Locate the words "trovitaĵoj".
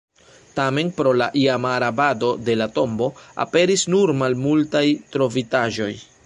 5.19-5.93